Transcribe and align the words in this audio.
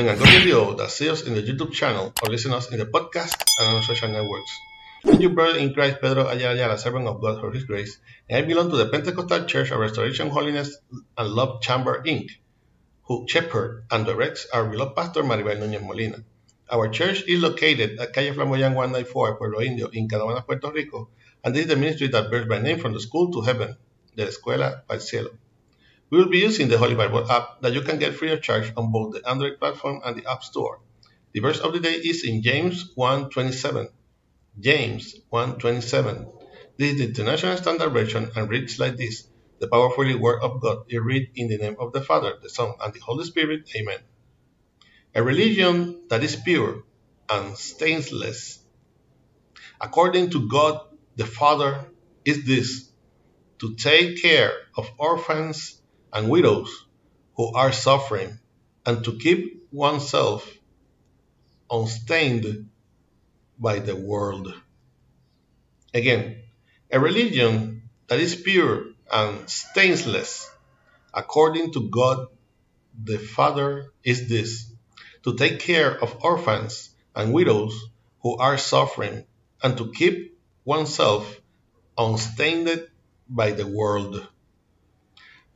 Morning 0.00 0.18
and 0.18 0.44
you 0.46 0.58
all 0.58 0.74
that 0.76 0.90
see 0.90 1.10
us 1.10 1.26
in 1.26 1.34
the 1.34 1.42
YouTube 1.42 1.72
channel 1.72 2.10
or 2.22 2.30
listen 2.30 2.54
us 2.54 2.72
in 2.72 2.78
the 2.78 2.86
podcast 2.86 3.36
and 3.60 3.76
on 3.76 3.82
social 3.82 4.08
networks. 4.08 4.50
I'm 5.04 5.20
your 5.20 5.28
brother 5.28 5.58
in 5.58 5.74
Christ, 5.74 6.00
Pedro 6.00 6.26
Ayala, 6.26 6.78
servant 6.78 7.06
of 7.06 7.20
God 7.20 7.38
for 7.38 7.52
His 7.52 7.64
grace, 7.64 7.98
and 8.26 8.38
I 8.38 8.48
belong 8.48 8.70
to 8.70 8.78
the 8.78 8.88
Pentecostal 8.88 9.44
Church 9.44 9.70
of 9.70 9.78
Restoration, 9.78 10.30
Holiness, 10.30 10.74
and 11.18 11.28
Love 11.28 11.60
Chamber, 11.60 12.02
Inc., 12.06 12.30
who 13.02 13.26
shepherd 13.28 13.84
and 13.90 14.06
directs 14.06 14.46
our 14.54 14.64
beloved 14.70 14.96
pastor 14.96 15.22
Maribel 15.22 15.58
Núñez 15.58 15.82
Molina. 15.82 16.24
Our 16.72 16.88
church 16.88 17.24
is 17.28 17.42
located 17.42 17.98
at 17.98 18.14
Calle 18.14 18.32
Flamboyant 18.32 18.74
194, 18.74 19.36
Pueblo 19.36 19.60
Indio, 19.60 19.88
in 19.88 20.08
Canóvanas, 20.08 20.46
Puerto 20.46 20.72
Rico, 20.72 21.10
and 21.44 21.54
this 21.54 21.64
is 21.64 21.68
the 21.68 21.76
ministry 21.76 22.08
that 22.08 22.30
bears 22.30 22.48
my 22.48 22.58
name 22.58 22.78
from 22.78 22.94
the 22.94 23.00
school 23.00 23.30
to 23.32 23.42
heaven, 23.42 23.76
the 24.16 24.24
Escuela 24.24 24.80
para 24.88 24.98
el 24.98 25.00
Cielo. 25.00 25.32
We 26.10 26.18
will 26.18 26.28
be 26.28 26.38
using 26.38 26.66
the 26.66 26.76
Holy 26.76 26.96
Bible 26.96 27.30
app 27.30 27.60
that 27.60 27.72
you 27.72 27.82
can 27.82 28.00
get 28.00 28.14
free 28.14 28.32
of 28.32 28.42
charge 28.42 28.72
on 28.76 28.90
both 28.90 29.12
the 29.14 29.28
Android 29.28 29.60
platform 29.60 30.00
and 30.04 30.16
the 30.16 30.28
App 30.28 30.42
Store. 30.42 30.80
The 31.32 31.38
verse 31.38 31.60
of 31.60 31.72
the 31.72 31.78
day 31.78 31.94
is 31.94 32.24
in 32.24 32.42
James 32.42 32.92
1:27. 32.96 33.86
James 34.58 35.14
1:27. 35.32 36.26
This 36.76 36.94
is 36.94 36.98
the 36.98 37.04
International 37.04 37.56
Standard 37.56 37.90
Version 37.90 38.32
and 38.34 38.50
reads 38.50 38.80
like 38.80 38.96
this: 38.96 39.28
The 39.60 39.68
powerful 39.68 40.18
word 40.18 40.42
of 40.42 40.60
God 40.60 40.78
is 40.88 40.98
read 41.00 41.30
in 41.36 41.46
the 41.46 41.58
name 41.58 41.76
of 41.78 41.92
the 41.92 42.00
Father, 42.02 42.34
the 42.42 42.50
Son, 42.50 42.74
and 42.82 42.92
the 42.92 42.98
Holy 42.98 43.24
Spirit. 43.24 43.70
Amen. 43.76 44.00
A 45.14 45.22
religion 45.22 46.08
that 46.08 46.24
is 46.24 46.34
pure 46.34 46.82
and 47.28 47.56
stainless, 47.56 48.58
according 49.80 50.30
to 50.30 50.48
God 50.48 50.80
the 51.14 51.26
Father, 51.26 51.86
is 52.24 52.44
this: 52.44 52.90
to 53.60 53.76
take 53.76 54.20
care 54.20 54.52
of 54.76 54.90
orphans 54.98 55.79
and 56.12 56.28
widows 56.28 56.86
who 57.36 57.52
are 57.54 57.72
suffering, 57.72 58.38
and 58.84 59.04
to 59.04 59.18
keep 59.18 59.66
oneself 59.72 60.50
unstained 61.70 62.68
by 63.58 63.78
the 63.78 63.94
world. 63.94 64.52
Again, 65.94 66.42
a 66.90 66.98
religion 66.98 67.82
that 68.08 68.20
is 68.20 68.34
pure 68.34 68.86
and 69.12 69.48
stainless, 69.48 70.50
according 71.14 71.72
to 71.72 71.88
God 71.88 72.26
the 73.02 73.18
Father, 73.18 73.92
is 74.02 74.28
this 74.28 74.72
to 75.22 75.36
take 75.36 75.60
care 75.60 75.92
of 76.02 76.24
orphans 76.24 76.90
and 77.14 77.32
widows 77.32 77.74
who 78.22 78.36
are 78.38 78.58
suffering, 78.58 79.24
and 79.62 79.76
to 79.78 79.92
keep 79.92 80.38
oneself 80.64 81.40
unstained 81.96 82.86
by 83.28 83.50
the 83.52 83.66
world. 83.66 84.26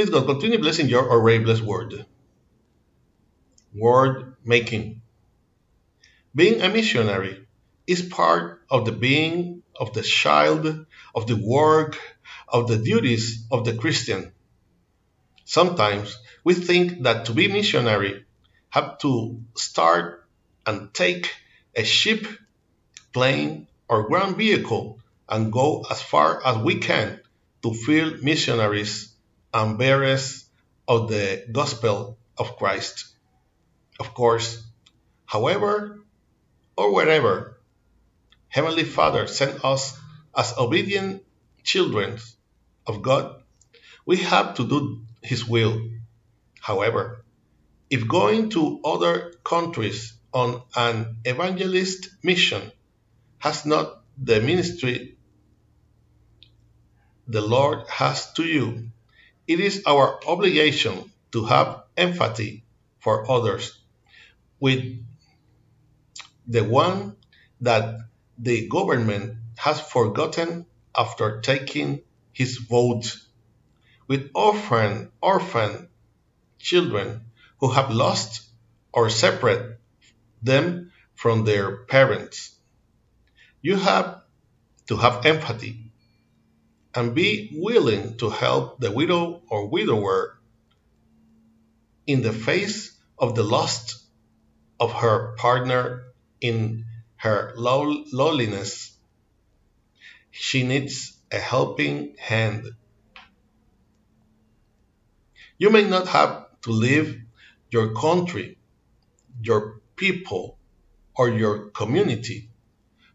Please 0.00 0.08
God, 0.08 0.24
continue 0.24 0.56
blessing 0.56 0.88
your 0.88 1.10
already 1.10 1.44
blessed 1.44 1.60
word. 1.60 2.06
Word 3.74 4.34
making. 4.42 5.02
Being 6.34 6.62
a 6.62 6.70
missionary 6.70 7.46
is 7.86 8.00
part 8.00 8.62
of 8.70 8.86
the 8.86 8.92
being 8.92 9.62
of 9.78 9.92
the 9.92 10.00
child, 10.00 10.86
of 11.14 11.26
the 11.26 11.36
work, 11.36 12.00
of 12.48 12.66
the 12.66 12.78
duties 12.78 13.44
of 13.52 13.66
the 13.66 13.74
Christian. 13.74 14.32
Sometimes 15.44 16.16
we 16.44 16.54
think 16.54 17.02
that 17.02 17.26
to 17.26 17.34
be 17.34 17.48
missionary 17.48 18.24
have 18.70 18.96
to 19.00 19.42
start 19.54 20.26
and 20.64 20.94
take 20.94 21.30
a 21.76 21.84
ship, 21.84 22.26
plane, 23.12 23.66
or 23.86 24.08
ground 24.08 24.38
vehicle 24.38 24.98
and 25.28 25.52
go 25.52 25.84
as 25.90 26.00
far 26.00 26.40
as 26.46 26.56
we 26.56 26.76
can 26.76 27.20
to 27.62 27.74
field 27.74 28.22
missionaries 28.22 29.09
and 29.52 29.78
bearers 29.78 30.44
of 30.86 31.08
the 31.08 31.44
gospel 31.50 32.18
of 32.38 32.56
Christ. 32.56 33.06
Of 33.98 34.14
course, 34.14 34.62
however 35.26 36.00
or 36.76 36.94
wherever 36.94 37.60
Heavenly 38.48 38.84
Father 38.84 39.26
sent 39.26 39.64
us 39.64 39.98
as 40.36 40.56
obedient 40.58 41.22
children 41.62 42.18
of 42.86 43.02
God, 43.02 43.42
we 44.06 44.16
have 44.18 44.54
to 44.54 44.66
do 44.66 45.02
His 45.22 45.46
will. 45.46 45.90
However, 46.60 47.24
if 47.90 48.08
going 48.08 48.50
to 48.50 48.80
other 48.84 49.34
countries 49.44 50.14
on 50.32 50.62
an 50.76 51.16
evangelist 51.24 52.10
mission 52.22 52.72
has 53.38 53.66
not 53.66 54.02
the 54.16 54.40
ministry 54.40 55.16
the 57.30 57.40
Lord 57.40 57.86
has 57.88 58.32
to 58.32 58.44
you, 58.44 58.90
it 59.50 59.58
is 59.58 59.82
our 59.84 60.20
obligation 60.28 61.10
to 61.32 61.44
have 61.44 61.82
empathy 61.96 62.62
for 63.00 63.28
others 63.28 63.76
with 64.60 64.80
the 66.46 66.62
one 66.62 67.16
that 67.60 67.98
the 68.38 68.68
government 68.68 69.34
has 69.56 69.80
forgotten 69.80 70.66
after 70.96 71.40
taking 71.40 72.00
his 72.32 72.58
vote, 72.58 73.16
with 74.06 74.30
orphan, 74.36 75.10
orphan 75.20 75.88
children 76.60 77.20
who 77.58 77.72
have 77.72 77.90
lost 77.90 78.48
or 78.92 79.10
separate 79.10 79.80
them 80.40 80.92
from 81.16 81.44
their 81.44 81.78
parents. 81.86 82.54
You 83.62 83.74
have 83.74 84.22
to 84.86 84.96
have 84.96 85.26
empathy 85.26 85.89
and 86.94 87.14
be 87.14 87.50
willing 87.52 88.16
to 88.18 88.30
help 88.30 88.80
the 88.80 88.90
widow 88.90 89.42
or 89.48 89.68
widower 89.68 90.38
in 92.06 92.22
the 92.22 92.32
face 92.32 92.98
of 93.18 93.34
the 93.34 93.42
loss 93.42 94.04
of 94.80 94.92
her 94.92 95.34
partner 95.36 96.04
in 96.40 96.84
her 97.16 97.52
low, 97.56 98.04
lowliness. 98.12 98.96
She 100.30 100.64
needs 100.64 101.16
a 101.30 101.38
helping 101.38 102.16
hand. 102.18 102.66
You 105.58 105.70
may 105.70 105.84
not 105.84 106.08
have 106.08 106.46
to 106.62 106.70
leave 106.70 107.20
your 107.70 107.94
country, 107.94 108.58
your 109.42 109.80
people, 109.96 110.58
or 111.14 111.28
your 111.28 111.70
community. 111.70 112.48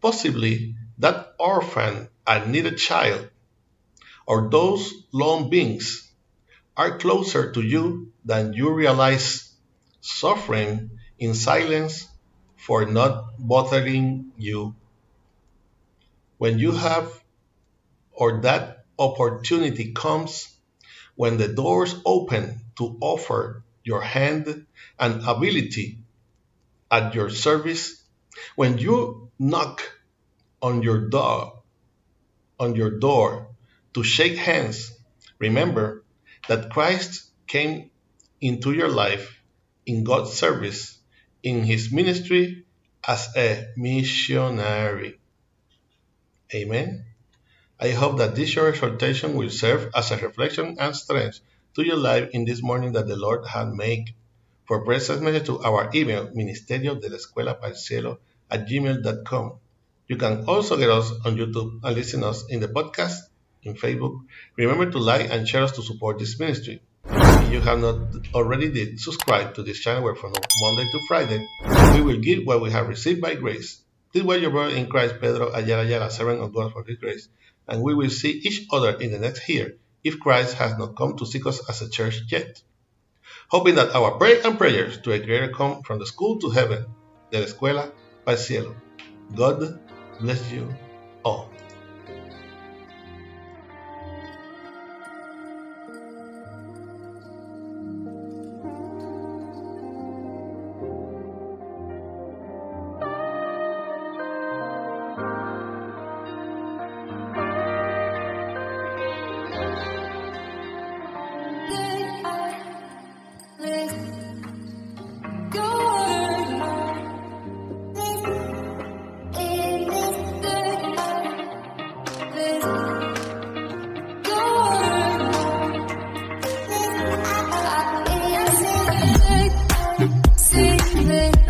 Possibly 0.00 0.76
that 0.98 1.34
orphan 1.38 2.08
and 2.26 2.52
needed 2.52 2.78
child 2.78 3.28
or 4.28 4.50
those 4.50 4.92
lone 5.10 5.48
beings 5.48 6.12
are 6.76 6.98
closer 6.98 7.50
to 7.50 7.62
you 7.62 8.12
than 8.26 8.52
you 8.52 8.70
realize, 8.70 9.50
suffering 10.02 10.90
in 11.18 11.32
silence 11.32 12.06
for 12.56 12.84
not 12.84 13.32
bothering 13.38 14.30
you. 14.36 14.76
When 16.36 16.58
you 16.58 16.72
have 16.72 17.08
or 18.12 18.42
that 18.42 18.84
opportunity 18.98 19.92
comes, 19.94 20.52
when 21.16 21.38
the 21.38 21.48
doors 21.48 21.96
open 22.04 22.60
to 22.76 22.98
offer 23.00 23.64
your 23.82 24.02
hand 24.02 24.66
and 25.00 25.26
ability 25.26 25.98
at 26.90 27.14
your 27.14 27.30
service, 27.30 28.04
when 28.56 28.76
you 28.76 29.30
knock 29.38 29.80
on 30.60 30.82
your 30.82 31.08
door, 31.08 31.62
on 32.60 32.76
your 32.76 32.98
door 32.98 33.48
to 33.94 34.02
shake 34.02 34.36
hands, 34.36 34.92
remember 35.38 36.04
that 36.48 36.70
Christ 36.70 37.24
came 37.46 37.90
into 38.40 38.72
your 38.72 38.88
life 38.88 39.42
in 39.86 40.04
God's 40.04 40.32
service, 40.32 40.98
in 41.42 41.64
his 41.64 41.92
ministry 41.92 42.64
as 43.06 43.28
a 43.36 43.68
missionary. 43.76 45.18
Amen. 46.54 47.04
I 47.80 47.90
hope 47.90 48.18
that 48.18 48.34
this 48.34 48.50
short 48.50 48.74
exhortation 48.74 49.34
will 49.34 49.50
serve 49.50 49.90
as 49.94 50.10
a 50.10 50.16
reflection 50.16 50.76
and 50.78 50.96
strength 50.96 51.40
to 51.74 51.86
your 51.86 51.96
life 51.96 52.30
in 52.32 52.44
this 52.44 52.62
morning 52.62 52.92
that 52.92 53.06
the 53.06 53.16
Lord 53.16 53.46
had 53.46 53.72
made. 53.72 54.14
For 54.66 54.84
precious 54.84 55.20
message 55.20 55.46
to 55.46 55.62
our 55.62 55.90
email, 55.94 56.28
ministerio 56.34 57.00
de 57.00 57.08
la 57.08 57.16
escuela 57.16 57.58
para 57.58 57.70
el 57.70 57.76
cielo 57.76 58.18
at 58.50 58.66
gmail.com. 58.68 59.58
You 60.08 60.16
can 60.16 60.44
also 60.44 60.76
get 60.76 60.90
us 60.90 61.10
on 61.24 61.36
YouTube 61.36 61.80
and 61.82 61.94
listen 61.94 62.24
us 62.24 62.44
in 62.48 62.60
the 62.60 62.68
podcast 62.68 63.28
in 63.62 63.74
Facebook. 63.74 64.20
Remember 64.56 64.90
to 64.90 64.98
like 64.98 65.30
and 65.30 65.46
share 65.46 65.62
us 65.62 65.72
to 65.72 65.82
support 65.82 66.18
this 66.18 66.38
ministry. 66.38 66.80
If 67.06 67.52
you 67.52 67.60
have 67.60 67.80
not 67.80 67.96
already 68.34 68.70
did, 68.70 69.00
subscribe 69.00 69.54
to 69.54 69.62
this 69.62 69.80
channel 69.80 70.02
where 70.02 70.14
from 70.14 70.32
Monday 70.60 70.90
to 70.90 70.98
Friday 71.08 71.46
we 71.94 72.02
will 72.02 72.18
give 72.18 72.44
what 72.44 72.60
we 72.60 72.70
have 72.70 72.88
received 72.88 73.20
by 73.20 73.34
grace. 73.34 73.80
This 74.12 74.22
was 74.22 74.40
your 74.40 74.50
brother 74.50 74.74
in 74.74 74.88
Christ, 74.88 75.16
Pedro 75.20 75.52
Ayala 75.52 75.84
Ayala, 75.84 76.10
servant 76.10 76.40
of 76.40 76.54
God 76.54 76.72
for 76.72 76.84
His 76.84 76.96
grace, 76.98 77.28
and 77.66 77.82
we 77.82 77.94
will 77.94 78.10
see 78.10 78.30
each 78.30 78.66
other 78.70 78.90
in 78.98 79.10
the 79.12 79.18
next 79.18 79.48
year 79.48 79.76
if 80.04 80.18
Christ 80.18 80.54
has 80.54 80.78
not 80.78 80.96
come 80.96 81.16
to 81.16 81.26
seek 81.26 81.46
us 81.46 81.68
as 81.68 81.82
a 81.82 81.90
church 81.90 82.20
yet. 82.28 82.62
Hoping 83.48 83.74
that 83.76 83.94
our 83.94 84.12
prayer 84.12 84.40
and 84.44 84.58
prayers 84.58 84.98
to 85.02 85.12
a 85.12 85.18
greater 85.18 85.52
come 85.52 85.82
from 85.82 85.98
the 85.98 86.06
school 86.06 86.38
to 86.40 86.50
heaven, 86.50 86.86
de 87.30 87.40
la 87.40 87.46
escuela 87.46 87.92
para 88.24 88.36
el 88.36 88.42
cielo. 88.42 88.74
God 89.34 89.80
bless 90.20 90.50
you 90.50 90.74
all. 91.24 91.50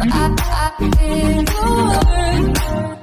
I, 0.01 0.07
I 0.11 0.91
hear 1.01 1.43
your 1.43 2.53
words. 2.55 2.98